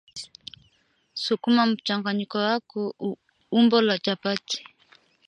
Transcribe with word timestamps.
sukuma 1.23 1.61
mchanganyiko 1.69 2.37
wako 2.47 2.79
umbo 3.59 3.77
la 3.87 3.95
chapati 4.05 4.57